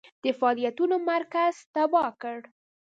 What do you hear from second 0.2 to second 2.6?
د فعالیتونو مرکز تباه کړ.